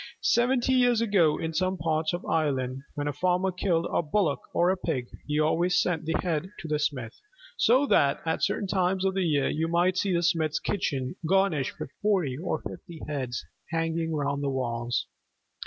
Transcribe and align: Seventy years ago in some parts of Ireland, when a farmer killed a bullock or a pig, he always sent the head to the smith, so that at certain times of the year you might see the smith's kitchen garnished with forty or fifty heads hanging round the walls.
Seventy 0.23 0.73
years 0.73 0.99
ago 0.99 1.37
in 1.37 1.53
some 1.53 1.77
parts 1.77 2.11
of 2.11 2.25
Ireland, 2.25 2.81
when 2.95 3.07
a 3.07 3.13
farmer 3.13 3.51
killed 3.51 3.85
a 3.93 4.01
bullock 4.01 4.39
or 4.51 4.71
a 4.71 4.75
pig, 4.75 5.05
he 5.27 5.39
always 5.39 5.79
sent 5.79 6.05
the 6.05 6.13
head 6.23 6.49
to 6.57 6.67
the 6.67 6.79
smith, 6.79 7.21
so 7.55 7.85
that 7.85 8.19
at 8.25 8.41
certain 8.41 8.65
times 8.67 9.05
of 9.05 9.13
the 9.13 9.25
year 9.27 9.47
you 9.49 9.67
might 9.67 9.97
see 9.97 10.11
the 10.11 10.23
smith's 10.23 10.57
kitchen 10.57 11.17
garnished 11.27 11.79
with 11.79 11.91
forty 12.01 12.35
or 12.35 12.63
fifty 12.63 13.03
heads 13.07 13.45
hanging 13.69 14.15
round 14.15 14.41
the 14.41 14.49
walls. 14.49 15.05